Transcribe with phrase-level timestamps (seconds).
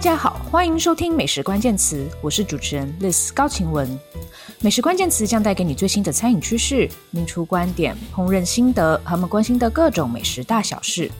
[0.00, 3.86] 大家好，欢迎收听美食关键词，我是主持人 Liz 高晴雯。
[4.62, 11.12] 美食关键词将带给你最新的餐饮趋势、名厨观点、烹饪心得，和我们关心的各种美食大小事。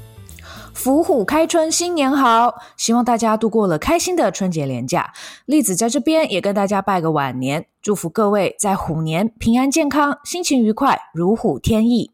[0.73, 2.55] 伏虎开春，新年好！
[2.79, 5.13] 希望大家度过了开心的春节连假。
[5.45, 12.13] 栗子在这边也跟大家拜个晚年，祝福各位在虎年平安健康，心情愉快，如虎添翼。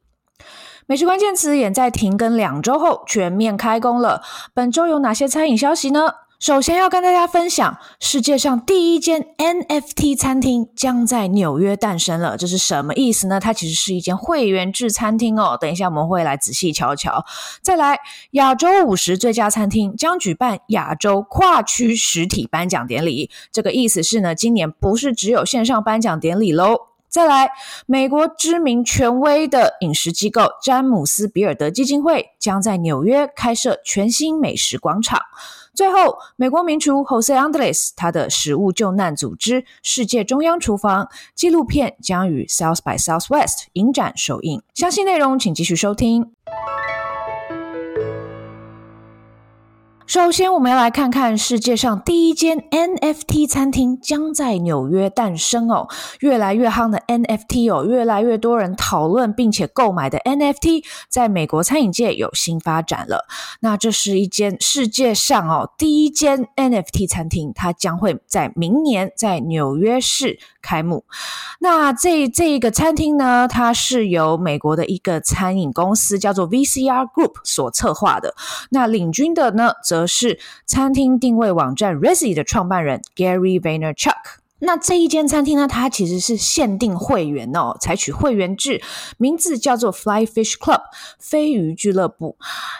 [0.86, 4.22] 美食关键词也在停更两周后全面开工了。
[4.52, 6.10] 本周有哪些餐饮消息呢？
[6.38, 12.36] 首先要跟大家分享，世界上第一间 NFT 餐厅将在纽约诞生了。
[12.36, 13.40] 这是什么意思呢？
[13.40, 15.56] 它其实是一间会员制餐厅哦。
[15.58, 17.24] 等一下我们会来仔细瞧瞧。
[17.62, 17.98] 再来，
[18.32, 23.30] 亚洲五十最佳餐厅将举办亚洲跨区实体颁奖典礼。
[23.50, 26.76] 这个意思是呢，今年不是只有线上颁奖典礼喽。
[27.08, 27.50] 再来，
[27.86, 35.18] 美国知名权威的饮食机构詹姆斯比尔德基金会将在纽约开设全新美食广场。
[35.76, 44.62] 最后，美国名厨 Jose Andres 他的食物救难组织世界中央厨房纪录片将于 South by Southwest 影展首映。
[44.72, 46.32] 详细内容请继续收听。
[50.06, 55.88] 首先，我们要来看看世界上第一间 NFT 餐厅将在纽约诞生哦。
[56.20, 63.26] 越来越夯的 NFT 哦，越来越多人讨论并且购买的 NFT，在美国餐饮界有新发展了。
[63.58, 71.04] 那这是一间世界上哦第一间 NFT 餐厅，它将会在明年在纽约市开幕。
[71.58, 78.36] 那这这一个餐厅呢，它是由美国的一个餐饮公司叫做 VCR Group 所策划的。
[78.70, 84.12] 那领军的呢，则则是餐厅定位网站 Resy 的创办人 Gary Vaynerchuk。
[84.58, 88.82] 那这一间餐厅呢，它其实是限定会员哦，采取会员制，
[89.16, 90.82] 名字叫做 Fly Fish Club
[91.18, 92.36] 飞鱼俱乐部。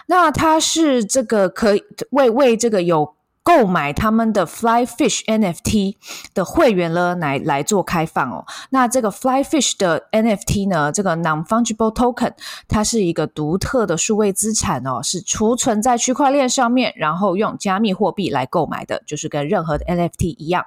[0.08, 3.15] 那它是这个可以为为这个有。
[3.46, 5.94] 购买他们的 Fly Fish NFT
[6.34, 8.44] 的会员呢，来来做开放哦。
[8.70, 12.32] 那这个 Fly Fish 的 NFT 呢，这个 Non-Fungible Token，
[12.66, 20.64] 它是一个独特的数位资产哦，是储存在区块链上面，然后用加密货币来购买的，就是跟任何的 NFT 一样。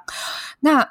[0.61, 0.87] 那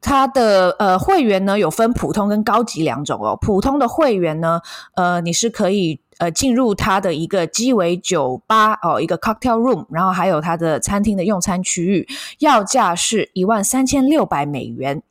[0.00, 3.36] 它的呃会员呢，有分普通跟高级两种哦。
[3.40, 4.60] 普通的会员呢，
[4.94, 6.00] 呃，你是可以。
[6.20, 12.06] 呃，进入它的一个鸡尾酒吧哦，一个 cocktail room，然后还有它的餐厅的用餐区域，
[12.40, 15.02] 要价是一万三千六百美元。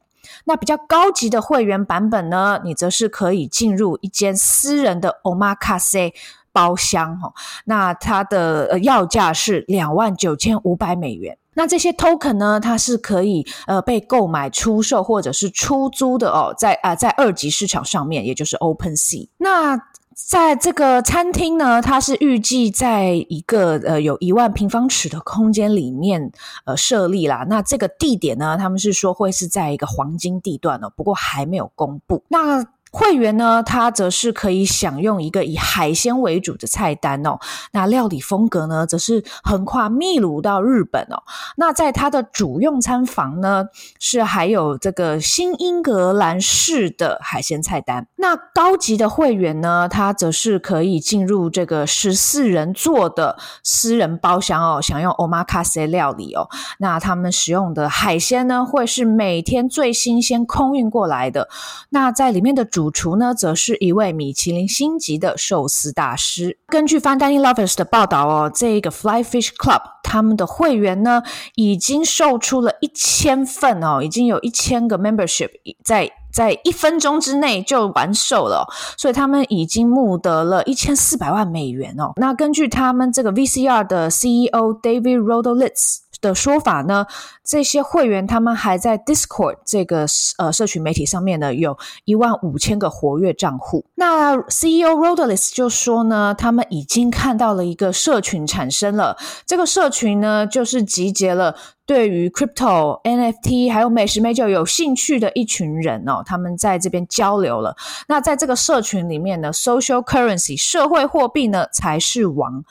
[0.45, 6.13] 那比较高级的会员版本呢，你则是可以进入一间私人的 omakase
[6.51, 7.33] 包厢哦。
[7.65, 11.39] 那它的呃要价是两万九千五百美元。
[11.59, 19.27] 那这些 token 呢，它是可以呃被购买、出售或者是出租的哦，在啊、呃、在二级市场上面，也就是 OpenSea。
[19.39, 19.77] 那
[20.15, 26.31] 在这个餐厅呢，它是预计在一个呃有一万平方尺的空间里面
[26.63, 27.45] 呃设立啦。
[27.49, 32.23] 那这个地点呢，他们是说会是在一个黄金地段哦，不过还没有公布。
[32.29, 37.37] 那会员呢，他则是可以享用一个以海鲜为主的菜单哦。
[37.71, 41.23] 那料理风格呢，则是横跨秘鲁到日本哦。
[41.57, 43.65] 那在他的主用餐房呢，
[43.99, 48.07] 是还有这个新英格兰式的海鲜菜单。
[48.15, 56.47] 那高级的会员呢，他则是可以进入这个十四人座的私人包厢哦，享用 omakase 料理哦。
[56.79, 61.49] 那他们使用的海鲜呢，会是每天最新鲜空运过来的。
[61.89, 66.57] 那在里面的主主厨呢，则是一位米其林星级的寿司大师。
[66.67, 71.21] 根据 Fine Dining Lovers 的报道哦，这个 Fly Fish Club 他们的会员呢，
[71.55, 75.49] 已经售出了一千份哦，已经有一千个 membership
[75.83, 78.65] 在在一分钟之内就完售了，
[78.95, 82.13] 所以他们已经募得了一千四百万美元哦。
[82.15, 87.05] 那根据他们这个 VCR 的 CEO David Rodolitz 的说法呢，
[87.49, 90.05] 这些会员他们还在 Discord 这个
[90.37, 93.83] 呃社群媒体上面呢，有一万五千个活跃账户。
[93.95, 99.17] 那 CEO Rodolitz 就说呢，他们已经看到了一个社群产生了，
[99.47, 101.55] 这个社群呢，就是集结了
[101.87, 107.75] 对于 Crypto、NFT 还有美食美酒有兴趣的一群人哦，他们在这边交流了。
[108.07, 112.63] 那在这个社群里面呢，Social Currency 社会货币呢才是王。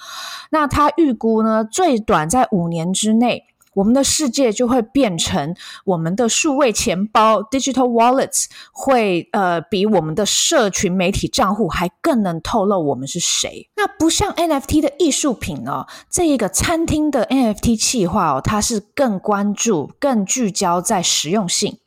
[0.52, 3.46] 那他预估呢，最短在五年之内。
[3.78, 5.54] 我们的世界就会变成
[5.84, 13.70] 我们的数位钱包 （digital wallets） 会呃比我们的社群媒体账户还更能透露我们是谁。
[13.76, 21.78] 那不像 NFT 的艺术品哦，这一个餐厅的 NFT 企划哦，它是更关注、更聚焦在实用性。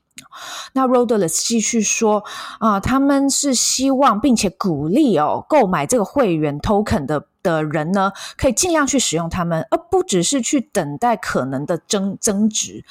[0.74, 2.24] 那 Rodolitz 继续说
[2.60, 12.84] 啊，他们是希望并且鼓励哦购买这个会员 token 的的人呢，可以尽量去使用它们，而不只是去等待可能的增增值。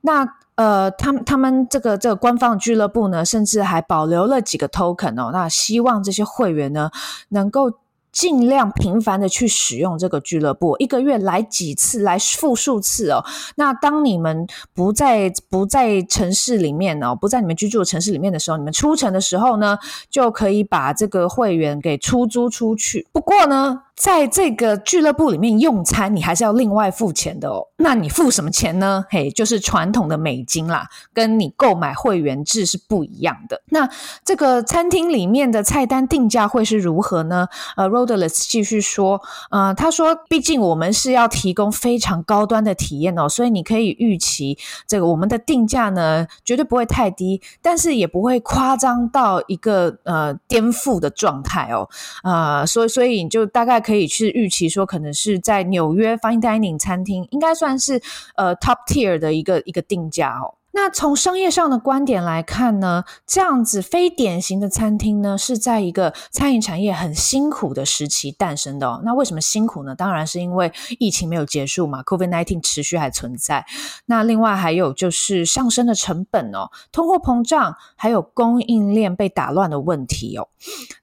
[0.00, 0.26] 那
[0.56, 6.90] 呃，他们他们这个这个官方俱乐部呢，甚至还保留了几个 token 哦，那希望这些会员呢
[7.28, 7.78] 能够。
[8.14, 13.24] 尽量频繁的去使用这个俱乐部，一个月来几次，来复数次哦。
[13.56, 19.76] 那当你们不在不在城市里面哦，不在你们居住的城市里面的时候，你们出城的时候呢，
[20.08, 23.04] 就可以把这个会员给出租出去。
[23.10, 27.68] 不过呢，在这个俱乐部里面用餐，你还是要另外付钱的哦。
[27.76, 29.04] 那你付什么钱呢？
[29.08, 33.62] 嘿，就是传统的美金啦，跟你购买会员制是不一样的。
[33.66, 33.88] 那
[34.24, 37.46] 这个餐厅里面的菜单定价会是如何呢？
[37.76, 39.20] 呃，Rodeless 继续说，
[39.50, 44.58] 呃，他说，毕竟我们是要提供非常高端的体验哦，所以你可以预期
[44.88, 51.88] 这个我们的定价呢，绝对不会太低，但是也不会夸张到一个呃颠覆的状态哦。
[52.24, 53.83] 呃，所以所以你就大概。
[53.84, 58.00] 可以去预期说，可能是在纽约 Fine Dining 餐厅，应该算是
[58.36, 60.56] 呃 Top Tier 的一个一个定价哦。
[60.76, 69.00] 那从商业上的观点来看呢，这样子非典型的餐厅呢，是在一个餐饮产业很辛苦的时期诞生的哦。
[69.04, 69.94] 那为什么辛苦呢？
[69.94, 73.64] 当然是因为疫情没有结束嘛，COVID-19 持续还存在。
[74.06, 80.48] 那另外还有就是上升的成本哦，通货膨胀，还有供应链被打乱的问题哦。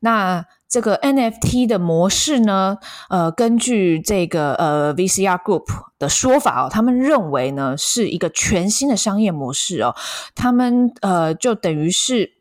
[0.01, 2.77] 那这个 NFT 的模式呢，
[3.09, 5.65] 呃，根据这个呃 VCR Group
[5.99, 9.93] 的说法哦，他们认为呢是一个全新的商业模式哦，
[10.33, 12.31] 他们呃就等于是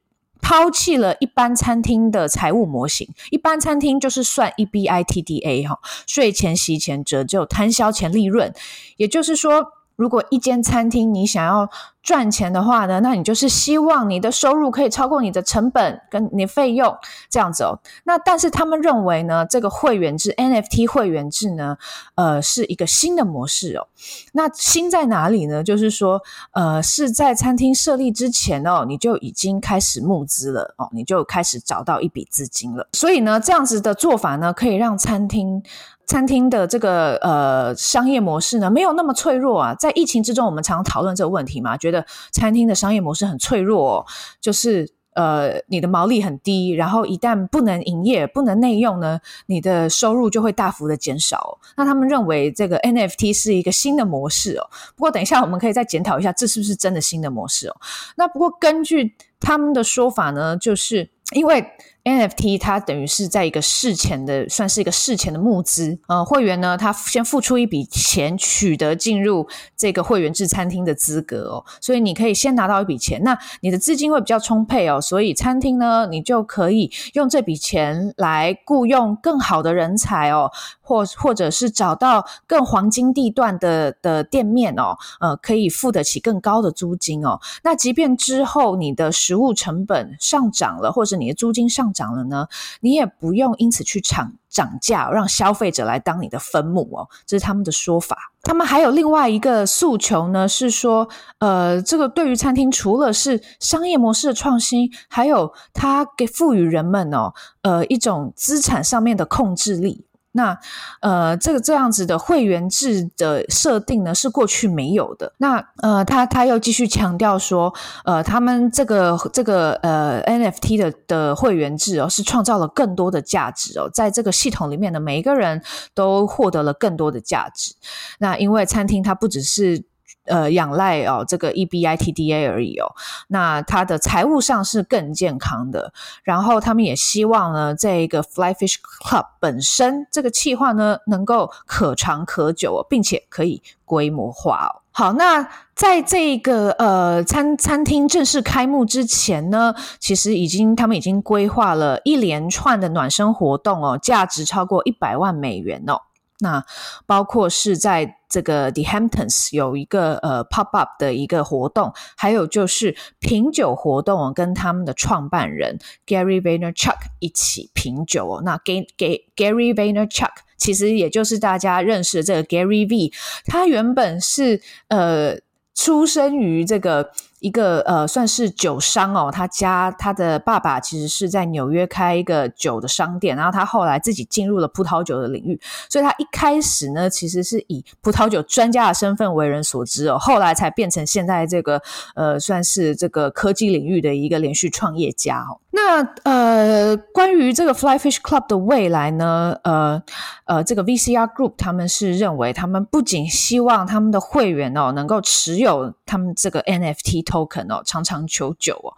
[0.41, 8.55] 抛弃了一般餐厅的财务模型，一般餐厅就是算 EBITDA 哈，税前、息前折旧、摊销前利润，
[8.97, 9.80] 也就是说。
[10.01, 11.69] 如果一间餐厅你想要
[12.03, 16.97] 赚钱的话呢，那你就是希望你的收入可以超过你的成本跟你费用
[17.29, 17.79] 这样子哦。
[18.05, 21.77] 那但是他们认为呢，这个会员制 NFT 会员制呢，
[22.15, 23.87] 呃，是一个新的模式哦。
[24.33, 25.63] 那新在哪里呢？
[25.63, 32.89] 就是说，呃，是在餐厅设立之前哦，你就已经开始募资了哦，你就开始找到一笔资金了。
[32.95, 35.63] 所以呢，这样子的做法呢，可以让餐厅。
[36.11, 39.77] 餐厅的这个呃商业模式呢，没有那么脆弱啊。
[39.77, 44.07] 在疫情之中，我们常常讨论这个问题嘛，觉得餐厅的商业模式很脆弱哦，
[44.41, 51.61] 就是呃你的毛利很低，然后一旦不能营业、不能内用呢，你的收入就会大幅的减少。
[51.77, 54.69] 那他们认为这个 NFT 是一个新的模式哦。
[54.97, 57.77] 不过等一下我们可以再检讨一下，这是不是真的新的模式哦？
[58.17, 61.65] 那不过根据他们的说法呢，就是因为。
[62.05, 65.99] NFT 它等于是在一个事前的，算是一个事前的募资。
[66.07, 71.65] 呃，会员呢，他先付出一笔钱，取得进入这个会员制餐厅的资格哦。
[71.81, 75.01] 所以你可以先拿到一笔钱，那你的资金会比较充沛哦。
[75.01, 80.51] 所以餐厅呢，你就可以用这笔钱来雇佣更好的人才哦，
[80.81, 87.39] 或或者是找到更黄金地段的的店面哦，呃，可以付得起更高的租金哦。
[87.63, 92.47] 那即便之后你的食物成本上涨了，或者你的租金上涨，了呢，
[92.81, 98.17] 你也不用因此去涨涨价，让消费者来当你的分母哦，这是他们的说法。
[98.43, 101.09] 他们还有另外一个诉求呢，是说，
[101.39, 110.07] 呃，这个对于餐厅除了是商业模式的创新，还有它给赋予人们哦，呃，一种资产上面的控制力。
[110.33, 110.57] 那
[111.01, 115.33] 呃，这个这样子的会员制的设定呢，是过去没有的。
[115.39, 117.73] 那呃，他他又继续强调说，
[118.05, 125.63] 呃，他们这个这个呃 NFT 的的会员制哦，是创造了更多的价值哦，在这个系统里面的每一个人
[125.95, 127.75] 都获得了更多的价值。
[128.19, 129.90] 那因为餐厅它不只是。
[130.31, 132.87] 呃，仰赖哦，这个 EBITDA 而已哦。
[133.29, 135.93] 那它的财务上是更健康的。
[136.23, 144.81] 然后他们也希望呢，这一个 Fly Fish Club 本身这个企划呢，能够可长可久哦，并且可以规模化哦。
[144.93, 156.01] 好，那在这个呃餐餐厅正式开幕之前呢，其实已经他们已经规划了一连串的暖身活动哦，价值超过一百万美元哦。
[156.41, 156.65] 那
[157.07, 168.43] 包括是在这个 The Hamptons 有一个呃 pop up 的一个活动，还有就是品酒活动，跟他们的创办人 Gary Vaynerchuk 一起品酒哦。
[168.45, 173.13] 那给给 Gary Vaynerchuk 其实也就是大家认识的这个 Gary V，
[173.47, 175.39] 他原本是呃
[175.75, 179.31] 出生于这个一个呃，算是酒商哦。
[179.33, 191.83] 他家他的爸爸其实是在纽约开一个酒的商店，然后他后来自己进入了葡萄酒的领域，所以他一开始呢，其实是以葡萄酒专家的身份为人所知哦，后来才变成现在这个
[192.15, 195.59] 呃，算是这个科技领域的一个连续创业家哦。
[195.71, 200.03] 那呃，关于这个 Fly Fish Club 的未来呢，呃
[200.47, 207.21] 呃，这个 VCR Group 他们是认为，他们不仅希望他们的会员哦能够持有他们这个 NFT。
[207.31, 208.91] token 哦，长长久久哦，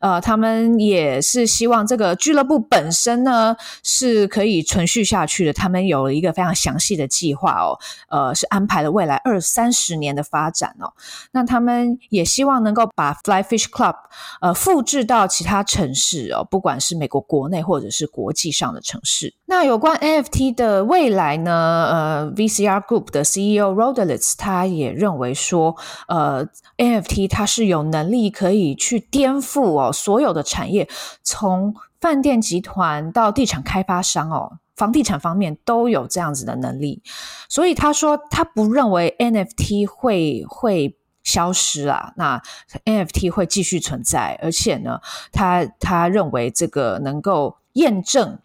[0.00, 5.52] 呃，他们也是希望这个俱乐部本身呢是可以存续下去的。
[5.52, 10.92] 他们有了一个非常详细的计划哦，呃，是安排了未来二三十年的发展哦。
[11.32, 13.94] 那他们也希望能够把 Fly Fish Club
[14.40, 19.34] 呃复制到其他城市哦，不管是美国国内或者是国际上的城市。
[19.46, 21.88] 那有关 NFT 的未来呢？
[21.90, 25.76] 呃，VCR Group 的 CEO Rodelitz 他也认为说，
[26.08, 26.46] 呃
[26.76, 30.88] ，NFT 它是有能力可以去颠覆哦所有的产业，
[31.22, 37.02] 从饭店集团到地产开发商哦，房地产方面都有这样子的能力。
[37.48, 40.97] 所以他说他不认为 NFT 会会
[41.28, 42.42] 消失啦，那
[42.86, 44.98] NFT 会继续存在，而且呢，
[45.30, 48.38] 他他认为这个能够验证。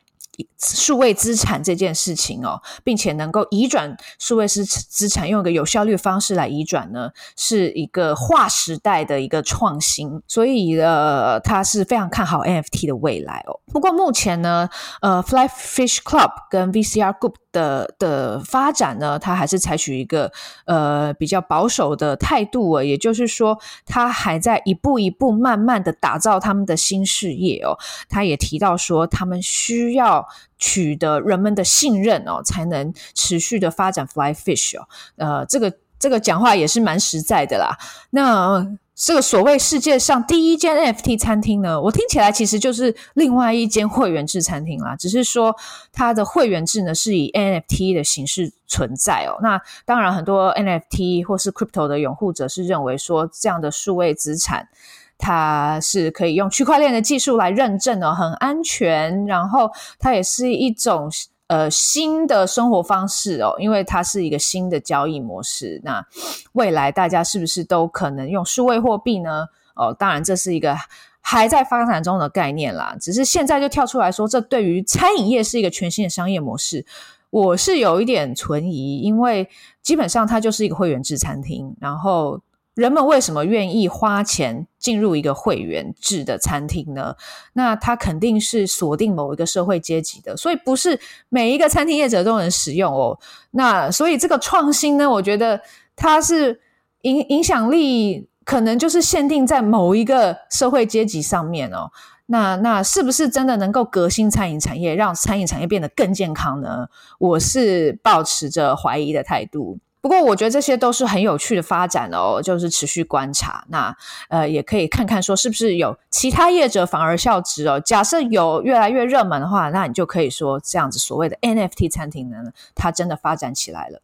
[0.58, 10.22] 数位资产这件事情哦，并且能够移转数位资资产，用一个有效率的方式来移转呢，是一个划时代的一个创新。
[10.28, 13.60] 所以呃，他是非常看好 NFT 的未来哦。
[13.72, 14.70] 不过目前呢，
[15.02, 20.32] 呃，Fly Fish Club 跟 VCR Group 的的发展呢，他还是采取一个
[20.66, 27.78] 呃比较保守的态度啊，也就是说，他还在一步一步慢慢的打造他们的新事业哦。
[28.10, 30.23] 他也提到说，他们需要
[30.58, 34.88] 取得人们的信任哦，才能持续的发展 Fly Fish 哦。
[35.18, 37.78] 呃，这个这个讲话也是蛮实在的啦。
[38.12, 45.56] 那这个所谓世界上第一间 NFT 餐厅呢，我听起来其实就是另外一间会员制餐厅啦，只是说
[45.92, 49.40] 它的会员制呢是以 NFT 的形式存在哦。
[49.42, 54.70] 那当然，很多 NFT 或是 Crypto 的拥护者是认为说，这样的数位资产。
[55.18, 59.26] 它是可以用区块链的技术来认证的，很安全。
[59.26, 61.10] 然后它也是一种
[61.48, 65.80] 呃新的生活方式哦，因为它是一个新的交易模式。
[65.84, 66.06] 那
[66.54, 69.48] 未来大家是不是都可能用数位货币呢？
[69.76, 70.76] 哦，当然这是一个
[71.22, 72.96] 还在发展中的概念啦。
[73.00, 76.86] 只是现在就跳出来说，这对于餐饮业是一个全新的商业模式，
[77.30, 79.48] 我是有一点存疑，因为
[79.82, 82.42] 基本上它就是一个会员制餐厅，然后。
[82.76, 87.16] 人们为什么愿意花钱进入一个会员制的餐厅呢？
[87.54, 91.00] 那它肯定是锁定某一个社会阶级的，所以不是
[91.30, 93.20] 每一个餐厅业者都能使用哦。
[93.52, 95.62] 那所以这个创新呢，我觉得
[95.96, 96.60] 它是
[97.04, 101.92] 影影响力可能就是限定在某一个社会阶级上面哦。
[102.26, 106.88] 那那是不是真的能够革新餐饮产业，让餐饮产业变得更健康呢？
[107.20, 109.78] 我是抱持着怀疑的态度。
[110.04, 113.64] 不过，我觉得这些都是很有趣的发展哦，就是持续观察。
[113.70, 113.96] 那
[114.28, 117.80] 呃，也可以看看说是不是有其他业者反而效职哦。
[117.80, 122.38] 假设有越来越热门的话，那你就可以说这样子所谓的 NFT 餐厅呢，
[122.76, 124.02] 它真的发展起来了。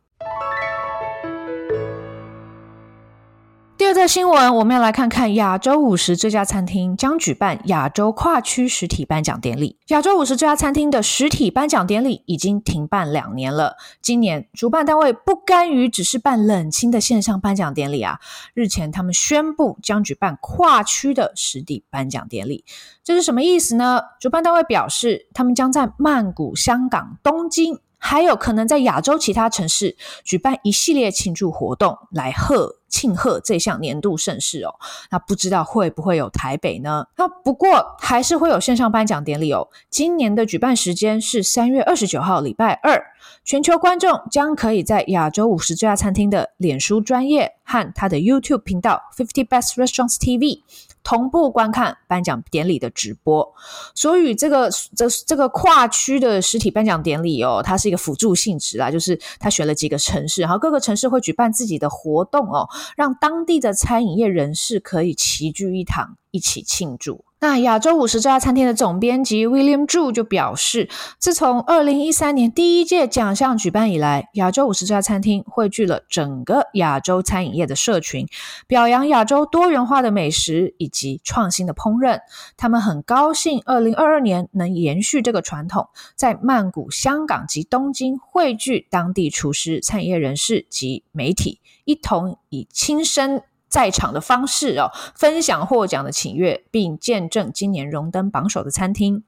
[3.80, 9.78] 第二则新闻，我们要来看看亚洲五十这家餐厅将举办亚洲跨区实体颁奖典礼。
[9.88, 13.78] 亚洲五十这家餐厅的实体颁奖典礼已经停办两年了。
[14.02, 18.20] 今年主办单位不甘于只是办冷清的线上颁奖典礼啊，
[18.54, 22.66] 日前他们宣布将举办跨区的实体颁奖典礼。
[23.02, 24.02] 这是什么意思呢？
[24.20, 27.80] 主办单位表示，他们将在曼谷、香港、东京。
[28.02, 34.76] 还有可能在亚洲其他城市举办一系列庆祝活动，来贺庆贺这项年度盛事哦。
[35.12, 37.06] 那不知道会不会有台北呢？
[37.18, 39.70] 那不过还是会有线上颁奖典礼哦。
[39.90, 43.02] 今年的举办时间是三月二十九号礼拜二，
[43.44, 50.64] 全球观众将可以在亚洲五十家餐厅的脸书专业和他的 YouTube 频道 Fifty Best Restaurants TV。
[51.02, 53.56] 同步观看颁奖典礼的直播，
[53.96, 67.26] 所以这个这这个跨区的实体颁奖典礼哦，它是一个辅助性质啦，就是他选了几个城市，然后各个城市会举办自己的活动哦，让当地的餐饮业人士可以齐聚一堂，一起庆祝。
[67.42, 78.28] 那亚洲五十这家餐厅的总编辑 William Zhu 就表示，自从二零一三年第一届奖项举办以来，亚洲五十这家餐厅汇聚了整个亚洲餐饮业的社群，
[78.68, 82.20] 表扬亚洲多元化的美食以及创新的烹饪。
[82.58, 93.44] 他们很高兴，二零二二年能延续这个传统，在曼谷、香港及东京汇聚当地厨师、餐饮业人士及媒体，一同以亲身。
[93.70, 99.24] 在场的方式哦，分享获奖的喜悦，并见证今年荣登榜首的餐厅。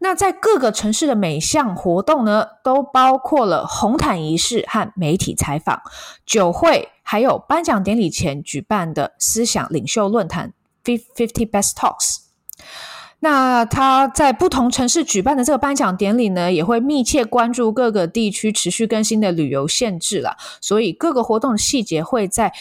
[0.00, 5.80] 那在各个城市的每项活动呢，都包括了红毯仪式和媒体采访、
[6.26, 10.52] 酒会，还有颁奖典礼前举办的思想领袖论坛
[10.84, 12.16] Fifty Best Talks。
[13.20, 22.52] 那他在不同城市举办的这个颁奖典礼呢，也会密切关注各个地区持续更新的旅游限制了，所以各个活动的细节会在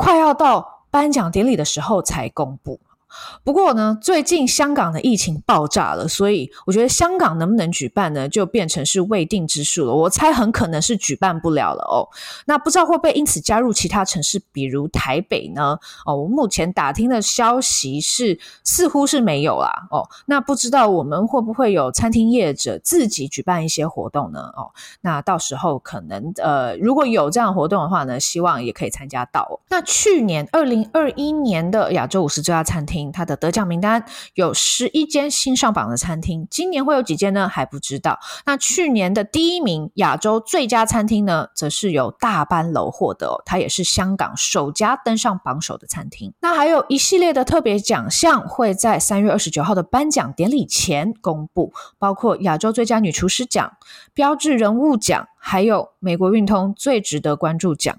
[0.00, 2.80] 快要到颁奖典礼的时候才公布。
[3.42, 9.94] 不过呢，最近香港的疫情爆炸了，所以我觉得香港能不能举办呢，就变成是未定之数了。
[9.94, 12.08] 我猜很可能是举办不了了哦。
[12.46, 15.78] 那不知道会不会因此加入其他城市，比如台北呢？
[16.06, 19.88] 哦，我目前打听的消息是似乎是没有啦。
[19.90, 24.40] 哦，那不知道我们会不会有餐厅业者自己举办一些活动呢？
[24.56, 29.60] 哦，那到时候可能呃，如果有这样活动的话呢，希望也可以参加到。
[29.68, 32.99] 那去年二零二一年的亚洲五十最佳餐厅。
[33.12, 34.04] 它的得奖名单
[34.34, 37.48] 有十一间新上榜的餐厅，今年会有几间呢？
[37.48, 38.18] 还不知道。
[38.44, 46.32] 那去年的第一名亚洲最佳餐厅呢，则是由大班楼获得，它也是香港首家登上榜首的餐厅。
[46.40, 53.72] 那还有一系列的特别奖项会在三月二十九号的颁奖典礼前公布，包括亚洲最佳女厨师奖、
[54.12, 57.96] 标志人物奖，还有美国运通最值得关注奖。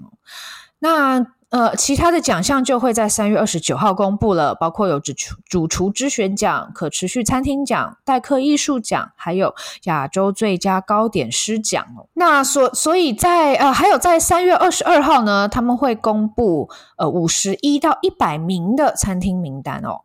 [0.79, 9.53] 那呃，其他的奖项就会在三月二十九号公布了，包括有主厨主厨之选奖、可持续餐厅奖、代客艺术奖，还有
[9.83, 12.07] 亚洲最佳糕点师奖哦。
[12.13, 20.03] 那所所以在呃，还有在三月二十二号呢，他们会公布呃五十一到一百名的餐厅名单哦。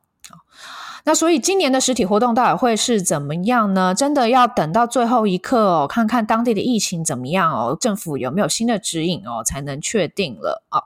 [1.08, 3.94] 那所以今年的实体活动到底会是怎么样呢？
[3.94, 10.82] 真的要等到最后一刻哦，看看当地的疫情怎么样哦，政府有没有新的指引哦，才能确定了哦。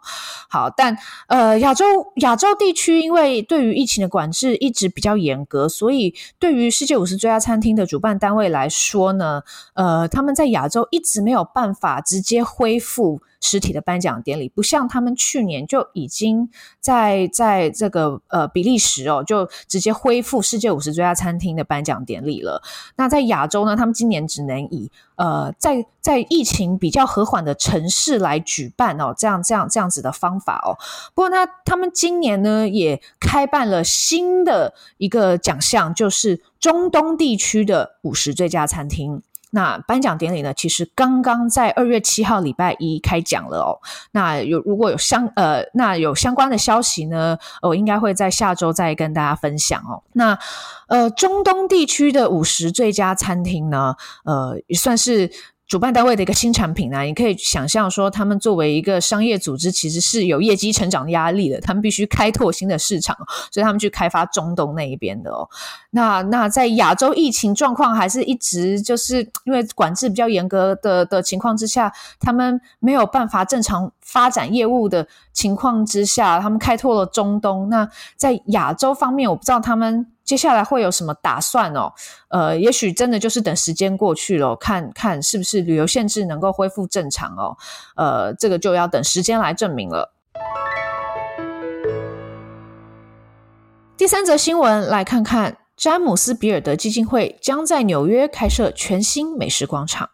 [0.51, 0.95] 好，但
[1.29, 1.87] 呃，亚洲
[2.17, 9.41] 亚洲地区因为对于疫情的管制一直比较严格，所以对于世界五十最佳餐厅的主办单位来说呢，
[9.73, 13.23] 呃，他们在亚洲一直没有办法直接恢复。
[13.41, 22.63] 实体的颁奖典礼不像他们去年就已经在在这个呃比利时哦，就直接恢复世界五十最佳餐厅的颁奖典礼了。
[22.97, 30.77] 那在亚洲呢，他们今年只能以呃在在疫情比较和缓的城市来举办哦，这样这样这样子的方法哦。
[31.15, 39.23] 不过呢，他们今年呢也开办了新的一个奖项，就是中东地区的五十最佳餐厅。
[39.51, 43.79] 那颁奖典礼呢，其实刚刚在二月七号礼拜一开奖了哦。
[44.13, 50.03] 那有如果有相呃，那有相关的消息呢，我应该会在下周再跟大家分享哦。
[50.13, 50.39] 那
[50.89, 55.31] 呃，中东地区的五十最佳餐厅呢，呃，算是。
[55.71, 61.61] 主办单位的一个新产品呢、你可以想象说，他们作为一个商业组织，其实是有业绩成长压力的。
[61.61, 63.17] 他们必须开拓新的市场，
[63.53, 65.49] 所以他们去开发中东那一边的哦。
[65.91, 77.69] 那那在亚洲疫情状况还是一直就是因为管制比较严格的的情况之下，他们没有办法正常发展业务的情况之下，他们开拓了中东。
[77.69, 80.09] 那在亚洲方面，我不知道他们。
[80.31, 81.93] 接下来会有什么打算哦？
[82.29, 87.57] 呃，也许真的就是等时间过去了，看看是不是旅游限制能够恢复正常哦。
[87.97, 90.15] 呃，这个就要等时间来证明了。
[93.97, 100.11] 第三则新闻，来看看詹姆斯·比尔德基金会将在纽约开设全新美食广场。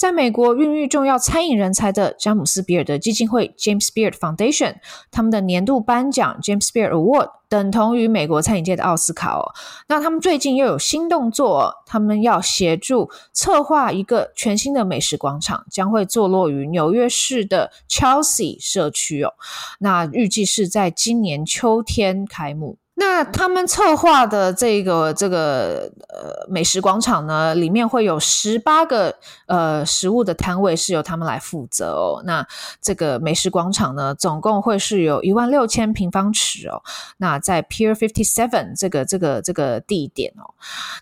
[0.00, 4.76] 在美国孕育重要餐饮人才的詹姆斯·比尔德基金会 （James Beard Foundation），
[5.10, 9.44] 他们的年度颁奖 James Beard Award 等同于美国餐饮界的奥斯卡哦。
[9.88, 19.34] 那他们最近又有新动作，他们要协助策划一个全新的美食广场，将会坐落于纽约市的 Chelsea 社区哦。
[19.80, 22.78] 那预计是在今年秋天开幕。
[23.00, 32.22] 那他们策划的这个这个呃美食广场呢，里面会有十八个呃食物的摊位是由他们来负责哦。
[32.26, 32.46] 那
[32.82, 36.82] 这个美食广场呢，总共会是有一万六千平方尺哦。
[37.16, 40.52] 那在 Pier Fifty Seven 这个这个这个地点哦，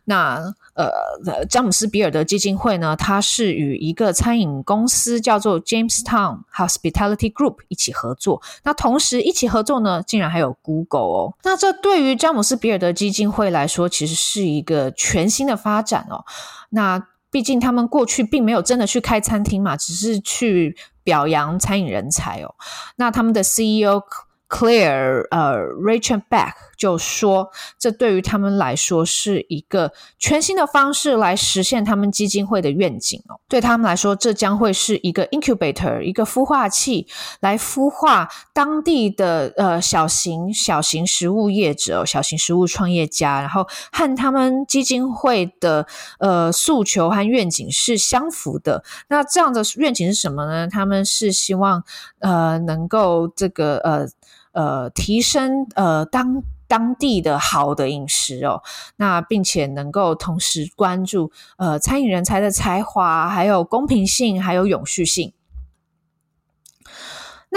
[0.04, 8.40] 那呃詹姆斯比尔德基金会呢，它是与一个餐饮公司叫做 Jamestown Hospitality Group 一起合作。
[8.62, 11.34] 那同时一起合作呢，竟然还有 Google 哦。
[11.42, 16.24] 那这对于詹姆斯·比尔德基金会来说，其实是一个全新的发展哦。
[16.70, 22.54] 那毕竟他们过去并没有真的去开餐厅嘛，只是去表扬餐饮人才哦。
[22.96, 24.00] 那他们的 CEO
[24.48, 33.38] Clear，呃 Rachel Beck 就说，这对于他们来说是一个全新的方式来实现他们基金会的愿景哦。
[33.46, 37.06] 对他们来说，这将会是一个 incubator，一个孵化器，
[37.40, 45.86] 来孵化当地的呃小型小型食物业者、小型食物创业家，然后和他们基金会的
[46.20, 48.82] 呃诉求和愿景是相符的。
[49.08, 50.66] 那这样的愿景是什么呢？
[50.66, 51.84] 他们是希望
[52.20, 54.08] 呃能够这个呃。
[54.52, 58.62] 呃，提升呃当当地的好的饮食哦，
[58.96, 65.32] 那并且能够同时关注呃餐饮人才的才华，还有公平性，还有永续性。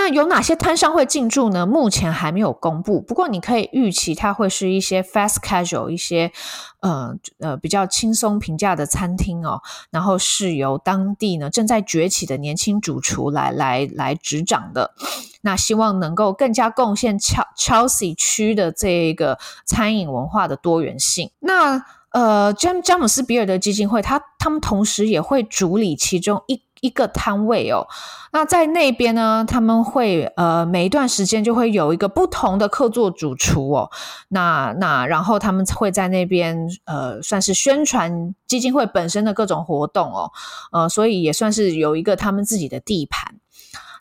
[0.04, 1.64] 那有哪些摊商会进驻呢？
[1.64, 6.32] 目前还没有公布，不过你可以预期它会是一些 fast casual，一些
[6.80, 9.62] 呃呃比较轻松平价的餐厅哦，
[9.92, 14.96] 然后是由当地呢正在崛起的年轻主厨来来来执掌的。
[15.42, 21.30] 那希望能够更加贡献 Chelsea 区的这个餐饮文化的多元性。
[21.42, 27.88] 那呃，詹詹姆斯比尔的基金会，他他们同时也会主理其中一一个摊位哦。
[28.34, 33.90] 那在那边呢，他们会呃每一段时间就会有一个不同的客座主厨哦。
[34.28, 40.32] 那那然后他们会在那边呃算是宣传基金会本身的各种活动哦。
[40.72, 43.36] 呃，所以也算是有一个他们自己的地盘。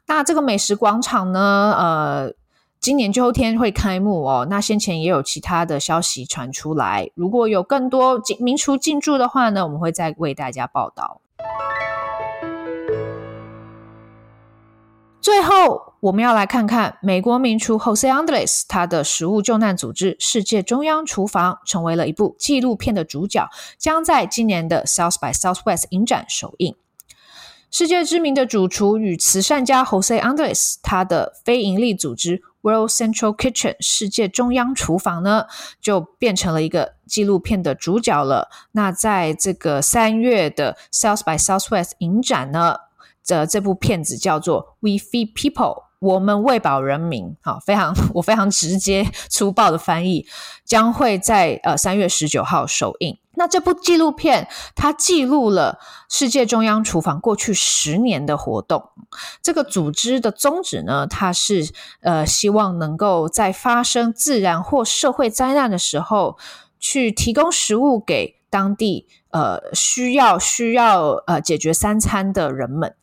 [0.07, 2.33] 那这个美食广场呢，呃，
[2.81, 4.47] 今年秋天会开幕哦。
[4.51, 11.21] 那先前也有其他的消息传出来，如果有更多名厨进驻的话呢，我们会再为大家报道。
[15.21, 26.75] 最后，我们要来看看美国名厨 Jose Andres 他的食物救难组织世界中央厨房成为了一部纪录片的主角，将在今年的 South by Southwest 影展首映。
[27.71, 35.45] 世界知名的主厨与慈善家 Jose Andres，他的非营利组织 World Central Kitchen 世界中央厨房呢，
[35.83, 38.49] 就变成了一个纪录片的主角了。
[38.73, 42.77] 那在这个三月的 South by Southwest 影展呢，
[43.31, 47.37] 的这部片子叫做 We Feed People，我们喂饱人民。
[47.40, 50.27] 好，非常我非常直接粗暴的翻译，
[50.64, 53.16] 将会在呃三月十九号首映。
[53.37, 55.79] 那这部纪录片，它记录了
[56.11, 58.90] 世界中央厨房过去十年的活动。
[59.40, 61.71] 这个组织的宗旨呢，它是
[62.03, 66.37] 呃希望能够在发生自然或社会灾难的时候，
[66.81, 72.95] 去提供食物给当地呃需要需要呃解决三餐的人们。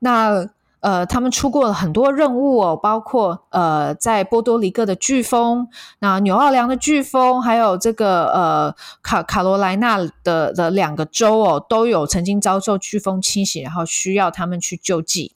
[0.00, 0.48] 那
[0.80, 5.66] 呃，他们出过了很多任务哦，包括呃，在波多黎各的飓风，
[5.98, 15.32] 那纽奥良的飓风，还有这个呃卡卡罗莱纳的的两个州哦，都有曾经遭受飓风侵袭，然后需要他们去救济。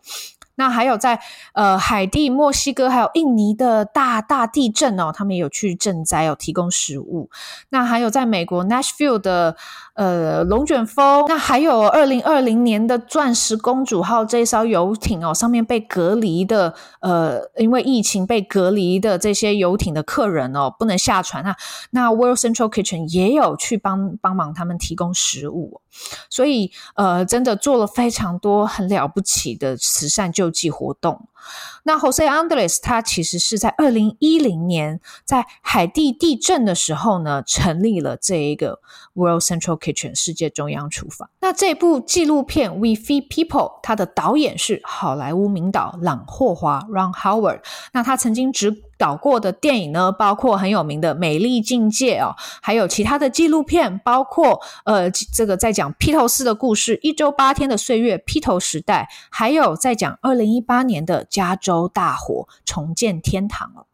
[0.62, 1.18] 那还有在
[1.54, 7.28] 呃海地、墨西哥还有印尼的大大地震哦，他们有去赈灾哦，提供食物。
[7.70, 9.56] 那还有在美国 Nashville 的
[9.94, 21.56] 呃龙卷风，那还有二零二零年的钻石公主号这艘游艇哦，上面被隔离的呃因为疫情被隔离的这些游艇的客人哦，不能下船啊。
[21.90, 25.81] 那 World Central Kitchen 也有去帮帮忙他们提供食物，
[26.30, 31.28] 所以呃真的做了非常多很了不起的慈善救济活动。
[31.82, 38.78] 那 Jose Andres 他其实是在二零一零年在海地地震的时候呢，成立了这一个
[39.14, 41.28] World Central Kitchen 世界中央厨房。
[41.40, 47.62] 那这部纪录片 We Feed People，它的导演是好莱坞名导朗霍华 Ron Howard。
[47.92, 48.70] 那他曾经执
[49.02, 63.86] 导过的电影呢，包括很有名的《美丽境界》哦，还有其他的纪录片，包括呃这个在讲披头士的故事《一周八天的岁月》披头时代，还有在讲二零一八年的加州大火重建天堂哦。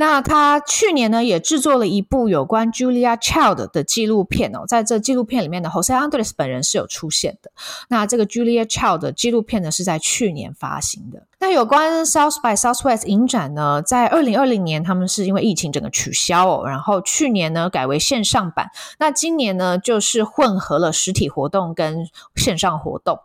[0.00, 7.50] 那他去年呢，也制作了一部有关 Julia Child 的纪录片哦，在这纪录片里面的 Jose Andres 本人是有出现的。
[7.88, 11.26] 那这个 Julia Child 的纪录片呢，是在去年发行的。
[11.40, 23.18] 那有关 South by Southwest 影展呢，在二零二零年他们是因为疫情整个取消哦，然后去年呢改为线上版，那今年呢就是混合了实体活动跟线上活动。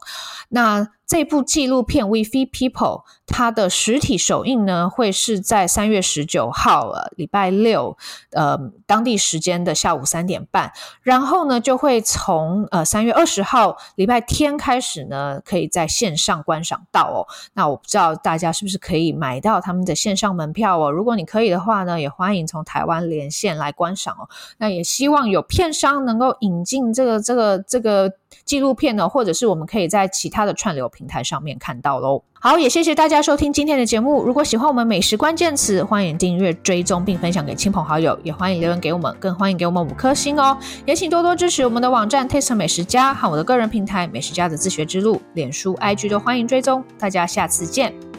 [0.49, 7.97] 那这部纪录片《We Feed People》它的实体首映呢，会是在三月十九号，呃，礼拜六，
[8.31, 10.71] 呃，当地时间的下午三点半。
[11.01, 17.27] 然后呢，就会从呃三月二十号礼拜天开始呢，可以在线上观赏到哦。
[17.53, 20.89] 那我不知道大家是不是可以买到他们的线上门票哦？
[20.89, 24.29] 如果你可以的话呢，也欢迎从台湾连线来观赏哦。
[24.57, 28.13] 那也希望有片商能够引进这个这个这个
[28.45, 30.89] 纪录片呢，或者是我们可以在其他的串流。
[30.93, 32.23] 平台上面看到喽。
[32.39, 34.23] 好，也谢谢大家收听今天的节目。
[34.23, 40.57] 如果喜欢我们美食关键词，欢迎订阅、追踪并分享给亲朋好友，也欢迎留言给我们，更欢迎给我们五颗星哦。
[40.85, 46.83] 也请多多支持我们的网站 Taste 美食家和我的个人平台美食家的自学之路，脸书、IG 都欢迎追踪。
[46.99, 48.12] 大家下次见。